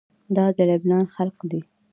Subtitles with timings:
[0.35, 1.61] دا د لبنان خلق دي.